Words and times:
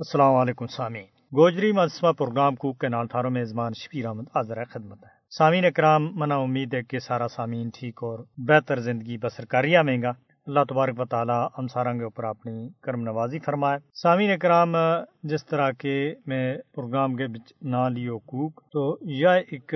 السلام 0.00 0.34
علیکم 0.34 0.66
سامعین 0.66 1.04
گوجری 1.36 1.70
مجسمہ 1.72 2.10
پروگرام 2.12 2.54
کو 2.54 2.72
کے 2.72 2.88
نال 2.88 3.06
تھاروں 3.06 3.30
میں 3.30 3.44
زمان 3.44 3.72
شبیر 3.76 4.06
احمد 4.06 4.24
حاضر 4.34 4.64
خدمت 4.64 5.04
ہے. 5.04 5.10
سامعین 5.38 5.64
اکرام، 5.64 6.08
منا 6.18 6.36
امید 6.36 6.74
ہے 6.74 6.82
کہ 6.82 6.98
سارا 6.98 7.28
سامعین 7.28 7.68
ٹھیک 7.74 8.02
اور 8.02 8.18
بہتر 8.48 8.80
زندگی 8.80 9.18
بسر 9.18 9.44
کاریہ 9.44 9.78
میں 9.78 9.96
گا. 10.02 10.12
اللہ 10.46 10.64
تبارک 10.68 11.00
و 11.00 11.04
تعالیٰ 11.04 11.46
ہم 11.58 11.68
سارا 11.68 11.92
کے 11.92 12.04
اوپر 12.04 12.24
اپنی 12.24 12.68
کرم 12.82 13.02
نوازی 13.02 13.38
فرمائے. 13.38 13.78
سامعین 14.02 14.30
اکرام، 14.30 14.76
جس 15.22 15.46
طرح 15.46 15.70
کے 15.78 15.96
میں 16.26 16.46
پروگرام 16.74 17.16
کے 17.16 17.26
بچ 17.26 17.52
نہ 17.62 17.88
لیو 17.94 18.18
کوک 18.18 18.60
تو 18.72 18.96
یہ 19.14 19.42
ایک 19.48 19.74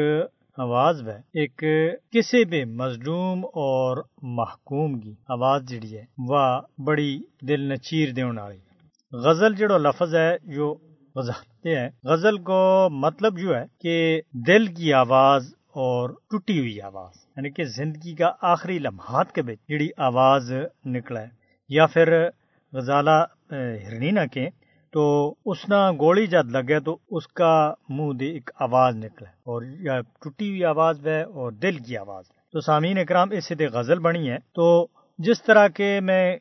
آواز 0.59 1.09
ہے. 1.09 1.21
ایک 1.35 1.65
کسی 2.13 2.45
بھی 2.45 2.65
مظلوم 2.77 3.45
اور 3.67 4.05
محکوم 4.37 5.01
کی 5.01 5.15
آواز 5.29 5.69
جڑی 5.71 5.97
ہے، 5.97 6.05
وہ 6.29 6.47
بڑی 6.87 7.19
دل 7.49 7.73
نچیر 7.73 8.13
دینے 8.13 8.41
والی 8.41 8.67
غزل 9.13 9.55
جڑو 9.55 9.79
لفظ 9.79 10.15
ہے 10.15 10.37
جو 10.45 10.75
غزل 11.17 11.69
ہے 11.69 11.89
غزل 12.05 12.39
کو 12.39 12.89
مطلب 12.91 13.39
جو 13.39 13.57
ہے 13.57 13.65
کہ 13.81 14.21
دل 14.33 14.67
کی 14.67 14.93
آواز 14.93 15.55
اور 15.67 16.11
ٹوٹی 16.11 16.59
ہوئی 16.59 16.81
آواز 16.81 17.27
یعنی 17.37 17.51
کہ 17.51 17.65
زندگی 17.65 18.15
کا 18.15 18.33
آخری 18.43 18.79
لمحات 18.79 19.33
کے 19.33 19.43
بچ 19.43 19.69
جڑی 19.69 19.89
آواز 19.97 20.53
نکلا 20.85 21.21
ہے۔ 21.21 21.27
یا 21.69 21.87
پھر 21.87 22.29
غزالہ 22.73 23.25
ہرنی 23.51 24.11
نہ 24.11 24.21
کہ 24.33 24.49
تو 24.93 25.35
اس 25.47 25.69
نہ 25.69 25.93
گولی 25.99 26.27
جد 26.27 26.51
لگے 26.51 26.81
تو 26.81 26.97
اس 27.11 27.27
کا 27.27 27.75
منہ 27.89 28.13
دے 28.13 28.27
ایک 28.27 28.51
آواز 28.61 28.97
نکلا 28.97 29.29
اور 29.29 29.63
یا 29.63 30.01
ٹوٹی 30.01 30.49
ہوئی 30.51 30.65
آواز 30.65 31.07
ہے 31.07 31.23
اور 31.23 31.53
دل 31.53 31.77
کی 31.79 31.97
آواز 31.97 32.25
ہے۔ 32.31 32.39
تو 32.53 32.61
سامعین 32.61 32.99
اکرام، 32.99 33.31
اس 33.31 33.45
سے 33.45 33.67
غزل 33.67 33.99
بنی 33.99 34.31
ہے۔ 34.31 34.37
تو 34.55 34.87
جس 35.19 35.43
طرح 35.43 35.67
کے 35.69 35.89
میں 36.01 36.37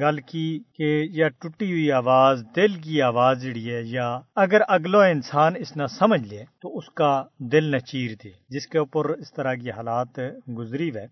گل 0.00 0.18
کی 0.20 0.48
کہ 0.74 0.88
یا 1.10 1.28
ٹوٹی 1.28 1.70
ہوئی 1.72 1.90
آواز، 1.92 2.42
دل 2.56 2.74
کی 2.80 3.00
آواز 3.02 3.42
جڑی 3.42 3.70
ہے، 3.70 3.80
یا 3.84 4.08
اگر 4.34 4.60
اگلو 4.68 4.98
انسان 5.00 5.54
اس 5.56 5.76
نہ 5.76 5.86
سمجھ 5.98 6.20
لے 6.22 6.42
تو 6.62 6.76
اس 6.78 6.90
کا 6.90 7.12
دل 7.52 7.70
نہ 7.70 7.78
چیر 7.86 8.10
دے، 8.24 8.30
جس 8.50 8.66
کے 8.66 8.78
اوپر 8.78 9.08
اس 9.10 9.32
طرح 9.32 9.54
کی 9.54 9.70
حالات 9.70 10.18
گزری 10.58 10.90
ہوئے، 10.90 11.06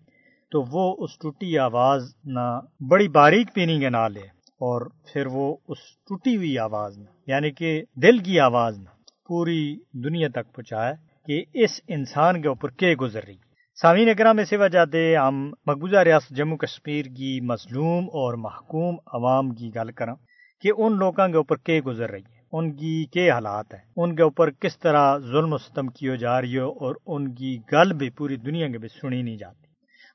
تو 0.51 0.61
وہ 0.71 0.85
اس 0.99 1.17
ٹوٹی 1.17 1.57
آواز 1.59 2.03
نہ 2.35 2.45
بڑی 2.89 3.07
باریک 3.07 3.53
پینی 3.53 3.79
کے 3.79 3.89
نہ 3.89 4.07
لے 4.07 4.27
اور 4.61 4.87
پھر 5.13 5.27
وہ 5.27 5.55
اس 5.67 5.79
ٹوٹی 6.07 6.35
ہوئی 6.37 6.57
آواز 6.59 6.97
نہ 6.97 7.09
یعنی 7.27 7.51
کہ 7.51 7.81
دل 7.95 8.17
کی 8.19 8.39
آواز 8.39 8.77
نہ، 8.77 8.89
پوری 9.27 9.63
دنیا 10.03 10.27
تک 10.27 10.53
پہنچائے 10.55 10.93
کہ 11.27 11.43
اس 11.63 11.81
انسان 11.87 12.41
کے 12.41 12.47
اوپر 12.47 12.69
کیا 12.69 12.93
گزر 13.01 13.25
رہی۔ 13.25 13.46
سامعین 13.81 14.09
اکرام، 14.09 14.39
اسی 14.39 14.55
وجہ 14.55 14.79
سے 14.91 15.17
ہم 15.17 15.51
مقبوضہ 15.65 15.97
ریاست 15.97 16.29
جموں 16.29 16.57
کشمیر 16.57 17.05
کی 17.05 17.41
مظلوم 17.41 18.03
اور 18.03 18.33
محکوم 18.33 18.95
عوام 19.13 19.49
کی 19.49 19.69
گل 19.75 19.91
کریں 19.91 20.13
کہ 20.61 20.71
ان 20.77 20.97
لوگوں 20.97 21.27
کے 21.27 21.37
اوپر 21.37 21.55
کیا 21.55 21.81
گزر 21.85 22.09
رہی 22.09 22.21
ہے، 22.21 22.39
ان 22.51 22.71
کی 22.75 23.05
کیا 23.05 23.33
حالات 23.33 23.73
ہیں، 23.73 23.81
ان 23.97 24.15
کے 24.15 24.23
اوپر 24.23 24.49
کس 24.49 24.79
طرح 24.79 25.17
ظلم 25.17 25.53
و 25.53 25.57
ستم 25.57 25.87
کی 25.87 26.17
جا 26.17 26.41
رہی 26.41 26.57
ہو 26.57 26.69
اور 26.69 26.95
ان 27.05 27.35
کی 27.35 27.57
گل 27.71 27.93
بھی 27.93 28.09
پوری 28.09 28.35
دنیا 28.35 28.67
کے 28.67 28.77
بھی 28.77 28.87
سنی 28.87 29.21
نہیں 29.21 29.37
جاتی۔ 29.37 29.65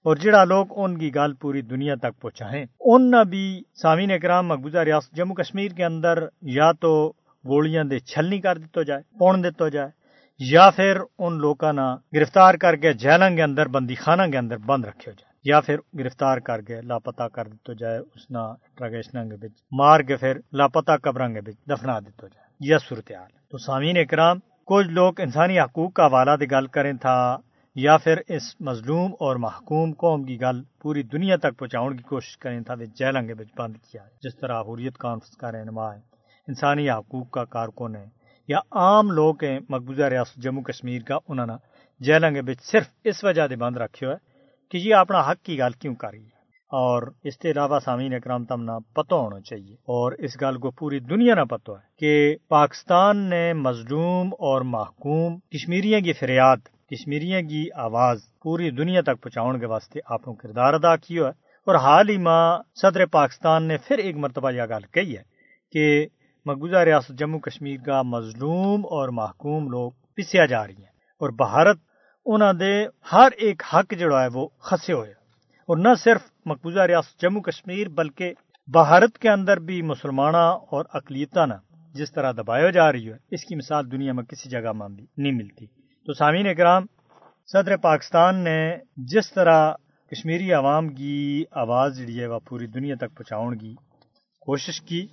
اور 0.05 0.17
جڑا 0.17 0.45
لوگ 0.45 0.67
ان 0.77 0.99
کی 0.99 1.15
گل 1.15 1.35
پوری 1.35 1.63
دنیا 1.63 1.95
تک 1.95 2.21
پہنچائیں، 2.21 2.67
ان 2.81 3.11
نہ 3.11 3.25
بھی 3.25 3.63
سامعین 3.83 4.11
اکرام، 4.11 4.49
مقبوضہ 4.49 4.79
ریاست 4.79 5.17
جموں 5.17 5.35
کشمیر 5.35 5.73
کے 5.73 5.85
اندر 5.85 6.27
یا 6.43 6.73
تو 6.73 7.13
گولیاں 7.45 7.85
دے 7.85 7.99
چھلنی 7.99 8.41
کر 8.41 8.59
دیتا 8.59 8.83
جائے، 8.83 9.19
پون 9.19 9.45
دیتا 9.45 9.69
جائے 9.69 10.02
یا 10.51 10.71
پھر 10.71 10.99
ان 11.19 11.39
لوگوں 11.39 11.73
نے 11.73 12.19
گرفتار 12.19 12.55
کر 12.55 12.77
کے 12.77 12.93
جیلوں 12.93 13.37
کے 13.37 13.43
اندر 13.43 13.69
بندی 13.69 13.95
خانہ 13.95 14.23
کے 14.31 14.39
اندر 14.39 14.57
بند 14.57 14.85
رکھے 14.85 15.11
ہو 15.11 15.15
جائے، 15.19 15.33
یا 15.45 15.61
پھر 15.61 15.77
گرفتار 15.99 16.39
کر 16.39 16.61
کے 16.61 16.81
لاپتا 16.81 17.29
کر 17.29 17.49
دیتا 17.49 17.73
جائے، 17.73 17.99
اس 17.99 18.31
نا 18.31 18.45
کے 18.81 19.37
بچ 19.37 19.63
مار 19.73 20.01
کے 20.01 20.17
پھر 20.17 20.39
لاپتا 20.53 20.97
قبر 20.97 21.29
کے 21.29 21.41
بچ 21.41 21.57
دفنا 21.71 21.99
دیتا 21.99 22.27
جائے، 22.27 22.47
یہ 22.61 22.79
صورتحال 22.89 23.31
تو 23.51 23.59
سامعین 23.59 23.97
اکرام، 23.97 24.39
کچھ 24.67 24.89
لوگ 24.89 25.21
انسانی 25.21 25.61
حقوق 25.61 25.93
کا 25.93 26.07
حوالہ 26.07 26.37
دی 26.41 26.51
گل 26.51 26.67
کریں 26.67 26.93
تھا، 26.93 27.37
یا 27.75 27.97
پھر 27.97 28.17
اس 28.29 28.61
مظلوم 28.61 29.13
اور 29.21 29.37
محکوم 29.37 29.93
قوم 29.93 30.25
کی 30.25 30.41
گل 30.41 30.63
پوری 30.83 31.03
دنیا 31.03 31.37
تک 31.37 31.59
پہنچاؤں 31.59 31.91
کی 31.91 32.03
کوشش 32.03 32.37
کریں 32.39 32.61
تھا 32.61 32.75
جیلوں 32.75 33.23
کے 33.23 33.35
بچ 33.35 33.49
بند 33.59 33.77
کیا 33.77 34.03
جس 34.23 34.37
طرح 34.37 34.63
حریت 34.63 34.99
کانفرنس 34.99 35.37
کا 35.37 35.53
رہنما 35.53 35.95
ہے۔ 35.95 36.01
انسانی 36.49 36.91
حقوق 36.91 37.31
کا 37.31 37.45
کارکن 37.45 37.97
ہے۔ 37.97 38.22
یا 38.49 38.59
عام 38.73 39.11
لوگ 39.11 39.45
ہیں 39.45 39.61
مقبوضہ 39.69 40.03
ریاست 40.03 40.37
جموں 40.37 40.63
کشمیر 40.63 41.03
کا، 41.03 41.19
انہوں 41.29 41.47
نے 41.47 41.53
جیلوں 42.01 42.31
کے 42.31 42.43
بچ 42.43 42.63
صرف 42.63 42.87
اس 43.05 43.25
وجہ 43.25 43.49
سے 43.49 43.57
بند 43.57 43.77
رکھے 43.77 44.07
ہوئے 44.07 44.17
کہ 44.71 44.77
یہ 44.77 44.95
اپنا 44.95 45.21
حق 45.21 45.45
کی 45.45 45.59
گل 45.59 45.73
کیوں 45.73 45.95
کر 45.95 46.11
رہی 46.11 46.23
ہے۔ 46.23 46.43
اور 46.71 47.03
اس 47.25 47.37
کے 47.37 47.51
علاوہ 47.51 47.79
سامعین 47.79 48.15
اکرام 48.15 48.45
تم 48.45 48.63
نہ 48.63 48.71
پتہ 48.95 49.15
ہونا 49.15 49.41
چاہیے۔ 49.41 49.75
اور 49.75 50.13
اس 50.13 50.43
گل 50.43 50.59
کو 50.59 50.71
پوری 50.71 50.99
دنیا 50.99 51.35
نہ 51.35 51.41
پتہ 51.41 51.71
ہے 51.71 51.87
کہ 51.99 52.37
پاکستان 52.49 53.17
نے 53.17 53.53
مظلوم 53.53 54.27
اور 54.27 54.61
محکوم 54.61 55.39
کشمیریوں 55.39 56.01
کی 56.01 56.13
فریاد 56.13 56.57
کشمیریوں 56.91 57.43
کی 57.43 57.67
آواز 57.75 58.19
پوری 58.43 58.71
دنیا 58.71 59.01
تک 59.01 59.23
پہنچاؤ 59.23 59.59
کے 59.59 59.67
واسطے 59.67 60.01
اپنا 60.05 60.35
کردار 60.35 60.75
ادا 60.75 60.97
کیا 60.97 61.23
ہے۔ 61.23 61.29
اور 61.67 61.75
حال 61.75 62.09
ہی 62.09 62.17
ماں 62.17 62.59
صدر 62.83 63.07
پاکستان 63.07 63.69
نے 63.69 63.77
پھر 63.89 63.99
ایک 63.99 64.17
مرتبہ 64.17 64.51
یہ 64.51 64.63
گل 64.63 64.87
کہی 64.93 65.17
ہے 65.17 65.23
کہ 65.73 66.07
مقبوضہ 66.47 66.77
ریاست 66.77 67.19
جموں 67.19 67.41
کشمیر 67.41 67.77
کا 67.87 68.03
مظلوم 68.03 68.85
اور 68.85 69.09
محکوم 69.09 69.69
لوگ 69.69 69.91
پسیا 70.17 70.47
جا 70.47 70.67
رہی 70.67 70.77
ہیں 70.77 70.91
اور 71.21 71.31
بھارت 71.31 71.79
انہوں 72.27 72.53
دے 72.53 72.87
ہر 73.13 73.29
ایک 73.37 73.63
حق 73.75 73.95
جڑا 73.99 74.23
ہے 74.23 74.29
وہ 74.35 74.49
خسے 74.59 74.93
ہوئے 74.93 75.11
اور 75.69 75.77
نہ 75.77 75.89
صرف 76.05 76.21
مقبوضہ 76.47 76.81
ریاست 76.81 77.23
جموں 77.23 77.43
کشمیر 77.43 77.89
بلکہ 77.89 78.33
بھارت 78.67 79.19
کے 79.19 79.31
اندر 79.31 79.57
بھی 79.57 79.83
مسلمانہ 79.83 80.37
اور 80.37 80.85
اقلیتہ 80.95 81.47
نہ 81.47 81.55
جس 81.95 82.13
طرح 82.13 82.33
دبایا 82.33 82.71
جا 82.71 82.93
رہی 82.93 83.09
ہے، 83.09 83.17
اس 83.31 83.45
کی 83.45 83.55
مثال 83.55 83.93
دنیا 83.93 84.13
میں 84.13 84.25
کسی 84.25 84.51
جگہ 84.51 84.73
میں 84.73 84.89
بھی 84.89 85.07
نہیں 85.17 85.33
ملتی۔ 85.33 85.67
تو 86.07 86.13
سامعین 86.13 86.47
اکرام، 86.47 86.87
صدر 87.47 87.77
پاکستان 87.77 88.37
نے 88.37 88.77
جس 88.97 89.33
طرح 89.33 89.73
کشمیری 90.11 90.53
عوام 90.53 90.89
کی 90.89 91.45
آواز 91.51 91.99
جڑی 91.99 92.21
ہے 92.21 92.27
وہ 92.27 92.39
پوری 92.39 92.67
دنیا 92.67 92.95
تک 92.95 93.17
پہنچاؤ 93.17 93.51
کی 93.51 93.75
کوشش 94.41 94.81
کی 94.81 95.07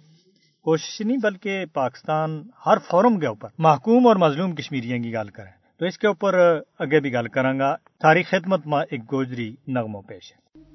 کوشش 0.69 1.01
نہیں، 1.01 1.17
بلکہ 1.17 1.65
پاکستان 1.73 2.43
ہر 2.65 2.77
فورم 2.91 3.19
کے 3.19 3.27
اوپر 3.27 3.49
محکوم 3.57 4.07
اور 4.07 4.15
مظلوم 4.15 4.55
کشمیریوں 4.55 5.03
کی 5.03 5.13
گل 5.13 5.29
کریں۔ 5.29 5.51
تو 5.79 5.85
اس 5.85 5.97
کے 5.97 6.07
اوپر 6.07 6.33
اگے 6.79 6.99
بھی 6.99 7.13
گل 7.13 7.27
گا 7.59 7.75
تاریخ 8.01 8.29
خدمت 8.29 8.67
میں 8.67 8.79
ایک 8.91 9.11
گوجری 9.11 9.55
نغموں 9.67 10.01
پیش 10.01 10.31
ہے۔ 10.31 10.68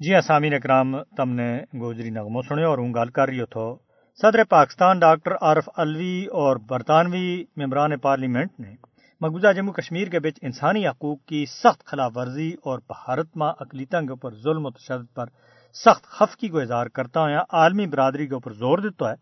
جی 0.00 0.14
ہاں 0.14 0.40
اکرام، 0.56 0.96
تم 1.16 1.30
نے 1.30 1.48
گوجری 1.80 2.10
نغمو 2.10 2.40
سنے 2.42 2.64
اور 2.64 2.78
ہوں 2.78 2.92
گل 2.94 3.10
کر 3.10 3.28
رہی 3.28 3.40
ہو 3.40 3.46
تو۔ 3.46 3.64
صدر 4.18 4.42
پاکستان 4.44 4.98
ڈاکٹر 4.98 5.34
عارف 5.40 5.68
الوی 5.76 6.26
اور 6.32 6.56
برطانوی 6.56 7.44
ممبران 7.56 7.98
پارلیمنٹ 7.98 8.60
نے 8.60 8.74
مقبوضہ 9.20 9.52
جموں 9.52 9.72
کشمیر 9.72 10.08
کے 10.08 10.18
بچ 10.18 10.38
انسانی 10.42 10.86
حقوق 10.86 11.24
کی 11.24 11.44
سخت 11.46 11.84
خلاف 11.84 12.12
ورزی 12.14 12.50
اور 12.62 12.78
بھارت 12.88 13.36
ماں 13.36 13.52
اقلیتوں 13.60 14.00
کے 14.00 14.10
اوپر 14.10 14.34
ظلم 14.34 14.66
و 14.66 14.70
تشدد 14.70 15.14
پر 15.14 15.26
سخت 15.74 16.04
خفقی 16.08 16.48
کو 16.48 16.58
اظہار 16.58 16.86
کرتا 16.86 17.20
ہوا 17.20 17.44
عالمی 17.52 17.86
برادری 17.86 18.26
کے 18.26 18.34
اوپر 18.34 18.52
زور 18.52 18.78
دیتا 18.78 19.10
ہے 19.10 19.16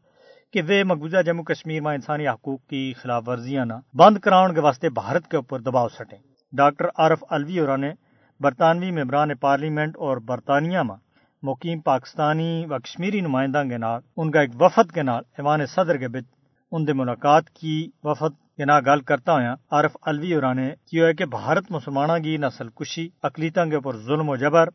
کہ 0.55 0.63
وہ 0.63 0.85
مقبوضہ 0.85 1.23
جموں 1.23 1.45
کشمیر 1.45 1.81
میں 1.83 1.95
انسانی 1.95 2.29
حقوق 2.29 2.61
کی 2.67 2.93
خلاف 3.03 3.29
ورزیاں 3.29 3.67
نہ 3.67 3.75
بند 3.95 4.19
کراؤن 4.19 4.55
کے 4.55 4.61
واسطے 4.61 4.89
بھارت 4.91 5.29
کے 5.29 5.37
اوپر 5.37 5.61
دباؤ 5.61 5.89
سٹیں۔ 5.89 6.19
ڈاکٹر 6.53 6.89
عارف 6.99 7.25
الوی 7.31 7.59
اور 7.59 7.79
نے 7.79 7.93
برطانوی 8.41 8.91
ممبران 8.91 9.35
پارلیمنٹ 9.35 9.97
اور 9.97 10.17
برطانیہ 10.17 10.79
میں 10.79 10.97
مقیم 11.43 11.81
پاکستانی 11.81 12.65
و 12.67 12.79
کشمیری 12.79 13.21
نمائندہ 13.21 13.63
کے 13.69 13.79
نال، 13.79 14.01
ان 14.17 14.31
کا 14.31 14.41
ایک 14.41 14.51
وفد 14.61 14.93
کے 14.93 15.03
نال 15.03 15.23
ایوان 15.39 15.65
صدر 15.67 15.97
کے 15.97 16.09
بچ 16.09 16.25
ان 16.73 16.87
دے 16.87 16.93
ملاقات 16.93 17.51
کی 17.51 17.77
وفد 18.05 18.37
کے 18.57 18.65
نا 18.65 18.79
گل 18.81 19.01
کرتا 19.01 19.33
ہوا 19.33 19.55
عارف 19.71 19.97
الوی 20.03 20.33
اور 20.35 20.55
نے 20.55 20.69
کیا 20.91 21.07
ہے 21.07 21.15
کہ 21.15 21.25
بھارت 21.27 21.71
مسلمانوں 21.71 22.19
کی 22.19 22.37
نسل 22.37 22.69
کشی 22.69 23.09
اقلیتوں 23.23 23.67
کے 23.67 23.75
اوپر 23.75 23.97
ظلم 23.97 24.29
و 24.29 24.37
جبر، 24.37 24.69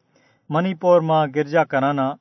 منی 0.50 0.74
پور 0.74 1.02
ماں 1.02 1.26
گرجا 1.36 1.64
کرانا 1.64 2.12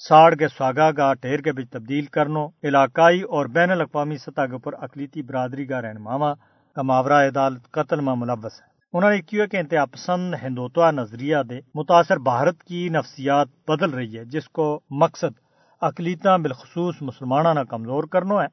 ساڑ 0.00 0.34
کے 0.34 0.48
سواگا 0.48 0.90
کا 0.92 1.12
ٹھیر 1.14 1.40
کے 1.40 1.52
بچ 1.52 1.70
تبدیل 1.70 2.04
کرنو، 2.06 2.46
علاقائی 2.62 3.20
اور 3.34 3.46
بین 3.46 3.70
الاقوامی 3.70 4.16
سطح 4.16 4.46
کے 4.46 4.52
اوپر 4.52 4.72
اقلیتی 4.78 5.22
برادری 5.22 5.66
کا 5.66 5.82
رہنما 5.82 6.34
کا 6.76 6.82
ماورہ 6.82 7.26
عدالت 7.28 7.70
قتل 7.70 8.00
میں 8.00 8.14
ملوث 8.16 8.60
ہے۔ 8.60 8.73
انہوں 8.94 9.10
نے 9.10 9.20
کیا 9.20 9.46
کہ 9.46 9.56
انتہا 9.56 9.84
پسند 9.84 10.34
ہندوتوا 10.42 10.90
نظریہ 10.90 11.36
دے 11.50 11.60
متاثر 11.74 12.16
بھارت 12.16 12.62
کی 12.62 12.88
نفسیات 12.88 13.48
بدل 13.68 13.90
رہی 13.90 14.18
ہے، 14.18 14.24
جس 14.24 14.48
کو 14.48 14.80
مقصد 14.90 15.38
اقلیتاں 15.80 16.38
بالخصوص 16.38 16.94
مسلمانہ 17.00 17.48
نہ 17.48 17.64
کمزور 17.64 18.04
کرنا 18.04 18.34
ہے۔ 18.34 18.46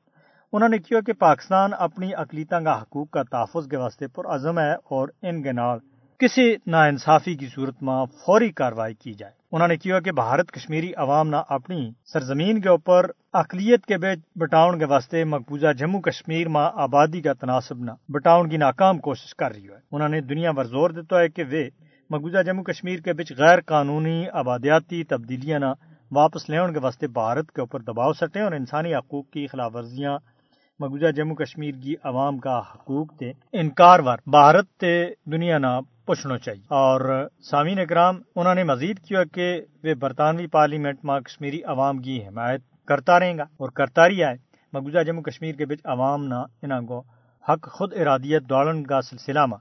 انہوں 0.54 0.70
نے 0.70 0.78
کیا 0.78 1.02
کہ 1.02 1.14
پاکستان 1.14 1.72
اپنی 1.80 2.16
اقلیت 2.16 2.50
کا 2.50 2.82
حقوق 2.82 3.10
کا 3.10 3.24
تحفظ 3.24 3.68
کے 3.68 3.78
واسطے 3.78 4.08
پر 4.08 4.26
عزم 4.26 4.60
ہے 4.60 4.74
اور 4.74 5.08
ان 5.22 5.44
کے 5.44 5.52
نال 5.52 5.78
کسی 6.18 6.56
نا 6.68 6.84
انصافی 6.84 7.36
کی 7.36 7.48
صورت 7.56 7.84
میں 7.84 8.06
فوری 8.26 8.52
کاروائی 8.52 8.94
کی 8.94 9.14
جائے۔ 9.14 9.41
انہوں 9.52 9.68
نے 9.68 9.78
کیا 9.78 10.00
کہ 10.00 10.12
بھارت 10.12 10.52
کشمیری 10.52 10.94
عوام 10.94 11.30
نہ 11.30 11.36
اپنی 11.50 11.92
سرزمین 12.14 12.62
کے 12.62 12.70
اوپر 12.70 13.06
اقلیت 13.34 13.86
کے 13.86 13.98
بیچ 13.98 14.20
بٹاؤن 14.36 14.80
کے 14.80 14.86
واسطے 14.86 15.24
مقبوضہ 15.24 15.74
جموں 15.74 16.02
کشمیر 16.02 16.50
میں 16.50 16.70
آبادی 16.76 17.22
کا 17.22 17.34
تناسب 17.34 17.80
نہ، 17.80 17.92
بٹاؤن 18.10 18.50
کی 18.50 18.58
ناکام 18.58 18.98
کوشش 18.98 19.36
کر 19.36 19.52
رہی 19.52 19.70
ہے۔ 19.70 19.80
انہوں 19.92 20.10
نے 20.10 20.22
دنیا 20.22 20.52
بھر 20.52 20.64
زور 20.64 20.90
دیتا 20.90 21.20
ہے 21.20 21.30
کہ 21.30 21.44
وہ 21.44 21.64
مقبوضہ 22.10 22.44
جموں 22.44 22.64
کشمیر 22.64 23.00
کے 23.00 23.14
بیچ 23.14 23.32
غیر 23.38 23.62
قانونی 23.62 24.30
آبادیاتی 24.34 25.04
تبدیلیاں 25.04 25.60
نہ 25.60 25.74
واپس 26.12 26.50
لے 26.50 26.60
واسطے 26.60 27.08
بھارت 27.08 27.52
کے 27.52 27.62
اوپر 27.62 27.80
دباؤ 27.80 28.14
سٹیں 28.14 28.42
اور 28.42 28.52
انسانی 28.52 28.96
حقوق 28.96 29.30
کی 29.30 29.48
خلاف 29.48 29.76
ورزیاں 29.76 30.18
مقبوضہ 30.80 31.12
جموں 31.12 31.36
کشمیر 31.36 31.76
کی 31.84 31.96
عوام 32.04 32.38
کا 32.38 32.60
حقوق 32.60 33.14
تے 33.20 33.32
انکار 33.54 34.00
وار 34.00 34.18
بھارت 34.28 34.68
تے 34.80 34.94
دنیا 35.32 35.58
نہ 35.58 35.80
پوچھنا 36.12 36.38
چاہیے۔ 36.38 36.62
اور 36.62 37.28
سامعین 37.52 37.80
اکرام، 37.80 38.22
انہوں 38.36 38.56
نے 38.56 38.64
مزید 38.64 39.00
کیا 39.00 39.24
کہ 39.24 39.62
وہ 39.84 39.94
برطانوی 39.94 40.48
پارلیمنٹ 40.48 41.00
میں 41.04 41.20
کشمیری 41.20 41.64
عوام 41.64 41.98
کی 41.98 42.28
حمایت 42.28 42.62
کرتا 42.88 43.20
رہے 43.20 43.38
گا 43.38 43.44
اور 43.44 43.70
کرتا 43.70 44.10
رہی 44.10 44.24
ہے۔ 44.24 44.34
مقبوضہ 44.74 45.04
جموں 45.04 45.24
کشمیر 45.24 45.56
کے 45.56 45.66
بچ 45.66 45.78
عوام 45.84 46.26
نہ 46.26 46.36
انہوں 46.62 46.82
کو 46.82 47.04
حق 47.50 47.72
خود 47.72 47.94
ارادیت 47.94 48.44
دوڑن 48.44 48.84
کا 48.84 49.02
سلسلہ 49.02 49.46
میں 49.46 49.58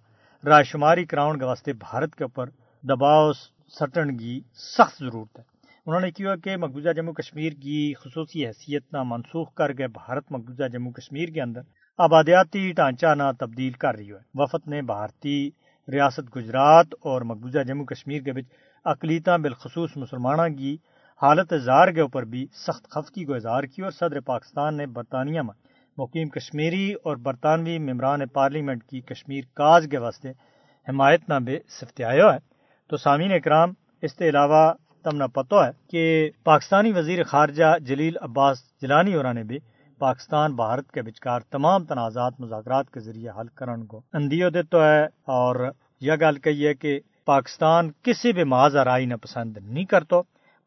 رائے 0.47 0.65
شماری 0.65 1.05
کراؤن 1.05 1.39
کے 1.39 1.45
واسطے 1.45 1.73
بھارت 1.73 2.15
کے 2.15 2.25
اوپر 2.25 2.47
دباؤ 2.83 3.33
سٹن 3.81 4.17
کی 4.17 4.41
سخت 4.55 4.99
ضرورت 5.01 5.39
ہے۔ 5.39 5.45
انہوں 5.87 6.01
نے 6.01 6.11
کیا 6.11 6.37
کہ 6.37 6.57
مقبوضہ 6.57 6.93
جموں 6.97 7.13
کشمیر 7.13 7.53
کی 7.53 7.95
خصوصی 7.95 8.47
حیثیت 8.47 8.93
نہ 8.93 8.99
منسوخ 9.03 9.55
کر 9.55 9.73
کے 9.73 9.87
بھارت 9.87 10.33
مقبوضہ 10.33 10.69
جموں 10.69 10.93
کشمیر 10.93 11.29
کے 11.29 11.43
اندر 11.43 11.61
آبادیاتی 11.99 12.73
ڈھانچہ 12.73 13.15
نہ 13.15 13.23
تبدیل 13.39 13.73
کر 13.73 13.95
رہی 13.95 14.13
ہے۔ 14.13 14.19
وفد 14.35 14.69
نے 14.69 14.83
بھارتی 14.83 15.51
ریاست 15.91 16.37
گجرات 16.37 16.95
اور 17.01 17.23
مقبوضہ 17.23 17.63
جموں 17.63 17.85
کشمیر 17.85 18.23
کے 18.23 18.33
بچ 18.33 18.45
اقلیتہ 18.85 19.37
بالخصوص 19.37 19.97
مسلمانوں 19.97 20.49
کی 20.49 20.77
حالت 21.23 21.53
اظہار 21.53 21.89
کے 21.89 22.01
اوپر 22.01 22.25
بھی 22.25 22.47
سخت 22.67 22.89
خفقی 22.91 23.25
کو 23.25 23.35
اظہار 23.35 23.63
کی 23.63 23.83
اور 23.83 23.91
صدر 23.91 24.21
پاکستان 24.21 24.77
نے 24.77 24.87
برطانیہ 24.87 25.41
میں 25.41 25.55
مقیم 25.99 26.29
کشمیری 26.29 26.93
اور 26.93 27.17
برطانوی 27.17 27.79
ممبران 27.79 28.27
پارلیمنٹ 28.27 28.85
کی 28.85 29.01
کشمیر 29.01 29.45
کاج 29.55 29.87
کے 29.91 29.99
واسطے 29.99 30.31
حمایت 30.87 31.29
نہ 31.29 31.39
بے 31.45 31.59
سفتیا 31.81 32.11
ہے 32.13 32.39
تو 32.91 32.97
سامعین 32.97 33.33
اکرام، 33.33 33.73
اس 34.03 34.15
کے 34.15 34.29
علاوہ 34.29 34.73
تم 35.05 35.17
نہ 35.17 35.25
پتہ 35.25 35.55
ہے 35.55 35.71
کہ 35.91 36.31
پاکستانی 36.45 36.93
وزیر 36.93 37.23
خارجہ 37.25 37.79
جلیل 37.81 38.17
عباس 38.21 38.63
جلانی 38.83 39.15
اور 39.15 39.33
نے 39.35 39.43
بھی 39.43 39.59
پاکستان 40.01 40.55
بھارت 40.55 40.91
کے 40.93 41.03
بچکار 41.03 41.41
تمام 41.51 41.85
تنازعات، 41.85 42.41
مذاکرات 42.41 42.91
کے 42.91 43.01
ذریعے 43.01 43.31
حل 43.31 43.49
کرنے 43.55 43.87
کو 43.87 44.01
اندیو 44.13 44.49
دیتا 44.49 44.79
ہے 44.93 45.05
اور 45.33 45.71
یہ 46.01 46.13
گل 46.21 46.39
کہی 46.39 46.67
ہے 46.67 46.75
کہ 46.75 46.99
پاکستان 47.27 47.91
کسی 48.03 48.33
بھی 48.33 48.45
محاذ 48.45 48.77
رائی 48.77 49.07
نہ 49.07 49.15
پسند 49.23 49.57
نہیں 49.57 49.85
کرتا، 49.85 50.17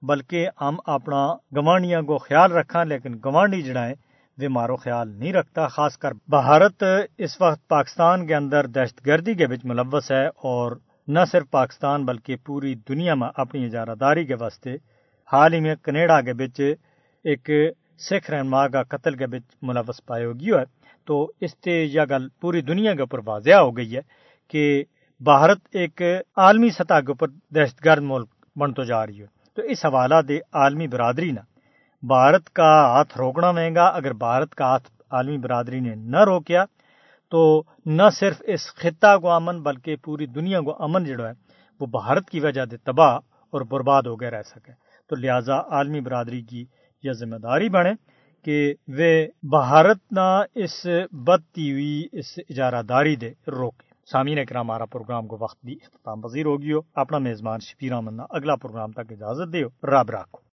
بلکہ 0.02 0.48
ہم 0.62 0.75
اپنا 0.86 1.25
گوانڈیاں 1.56 2.02
کو 2.02 2.18
خیال 2.18 2.52
رکھا 2.52 2.84
لیکن 2.84 3.13
گوانڈی 3.25 3.62
جڑا 3.62 3.86
ہے، 3.88 3.94
وہ 4.38 4.50
مارو 4.50 4.75
خیال 4.75 5.10
نہیں 5.10 5.34
رکھتا، 5.34 5.68
خاص 5.68 5.98
کر 5.98 6.13
بھارت 6.30 6.84
اس 7.18 7.40
وقت 7.42 7.68
پاکستان 7.70 8.25
کے 8.28 8.36
اندر 8.36 8.68
دہشت 8.68 9.06
گردی 9.06 9.34
کے 9.34 9.48
بچ 9.48 9.66
ملوث 9.66 10.12
ہے، 10.12 10.25
اور 10.28 10.78
نہ 11.08 11.20
صرف 11.32 11.50
پاکستان 11.52 12.06
بلکہ 12.06 12.36
پوری 12.46 12.74
دنیا 12.90 13.13
میں 13.13 13.30
اپنی 13.36 13.66
اجارہ 13.66 13.96
داری 13.96 14.25
کے 14.25 14.36
واسطے۔ 14.36 14.75
حال 15.32 15.54
ہی 15.54 15.60
میں 15.60 15.75
کینیڈا 15.86 16.20
کے 16.22 16.34
بچ 16.34 16.62
ایک 17.25 17.50
سکھ 18.10 18.30
رہنما 18.32 18.68
کا 18.68 18.84
قتل 18.84 19.16
کے 19.16 19.28
بچ 19.28 19.56
ملوث 19.62 20.04
پائے 20.06 20.25
ہوگی 20.25 20.52
ہے۔ 20.54 20.63
تو 21.08 21.25
اس 21.42 21.52
سے 21.63 21.84
یہ 21.84 22.02
گل 22.10 22.28
پوری 22.42 22.62
دنیا 22.62 22.94
کے 22.96 23.02
اوپر 23.02 23.20
واضح 23.25 23.56
ہو 23.56 23.75
گئی 23.78 23.96
ہے 23.96 24.02
کہ 24.52 24.84
بھارت 25.24 25.60
ایک 25.72 26.01
عالمی 26.38 26.70
سطح 26.70 27.00
کے 27.00 27.12
اوپر 27.12 27.27
دہشت 27.56 27.86
گرد 27.86 28.03
ملک 28.03 28.30
بنتا 28.56 28.84
جا 28.84 29.06
رہی 29.06 29.22
ہے۔ 29.22 29.25
تو 29.56 29.62
اس 29.62 29.86
حوالہ 29.86 30.22
دے 30.27 30.38
عالمی 30.53 30.88
برادری 30.88 31.32
نہ 31.32 31.39
بھارت 32.03 32.50
کا 32.50 32.72
ہاتھ 32.88 33.18
روکنا 33.18 33.51
مہنگا، 33.51 33.86
اگر 33.88 34.13
بھارت 34.13 34.56
کا 34.56 34.65
ہاتھ 34.65 34.89
عالمی 35.12 35.38
برادری 35.38 35.80
نے 35.80 35.96
نہ 35.96 36.24
روکیا، 36.24 36.63
تو 37.32 37.63
نہ 37.86 38.10
صرف 38.20 38.42
اس 38.48 38.75
خطہ 38.75 39.18
کو 39.18 39.30
امن، 39.30 39.62
بلکہ 39.62 39.96
پوری 39.96 40.25
دنیا 40.25 40.62
کو 40.62 40.84
امن 40.84 41.03
جڑا 41.03 41.27
ہے، 41.27 41.34
وہ 41.80 41.86
بھارت 41.86 42.30
کی 42.30 42.39
وجہ 42.39 42.65
سے 42.70 42.77
تباہ 42.77 43.15
اور 43.53 43.62
برباد 43.62 44.03
ہو 44.03 44.15
گئے 44.15 44.30
رہ 44.30 44.42
سکے۔ 44.42 44.72
تو 45.10 45.15
لہذا 45.15 45.58
عالمی 45.60 46.00
برادری 46.00 46.42
کی 46.42 46.65
یہ 47.03 47.12
ذمہ 47.12 47.36
داری 47.36 47.70
بنے 47.70 47.94
کہ 48.46 48.74
وہ 48.88 49.12
بھارت 49.44 49.98
نہ 50.12 50.44
اس 50.56 50.86
بدتی 51.12 51.72
ہوئی، 51.72 52.08
اس 52.12 52.39
اجارہ 52.50 52.82
داری 52.82 53.15
دے 53.15 53.32
روکے۔ 53.48 53.92
سامعین 54.12 54.39
اکرام، 54.39 54.65
ہمارا 54.65 54.86
پروگرام 54.86 55.27
کو 55.27 55.38
وقت 55.39 55.57
بھی 55.63 55.74
اختتام 55.81 56.22
پذیر 56.22 56.45
ہوگی 56.45 56.74
ہو 56.74 56.79
اپنا 56.93 57.17
میزبان 57.17 57.60
شفیر 57.60 57.93
احمد 57.93 58.19
اگلا 58.29 58.55
پروگرام 58.55 58.91
تک 58.91 59.12
اجازت 59.12 59.53
دیو۔ 59.53 59.67
رب 59.83 60.12
رکھو 60.12 60.43